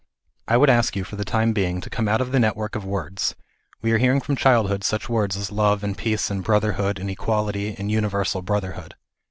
[0.47, 2.75] I would ask you for the time being to come out of the net work
[2.75, 3.35] of words;
[3.83, 7.75] we are hearing from childhood such words as love and peace and brotherhood and equality
[7.75, 8.95] and uni versal brotherhood.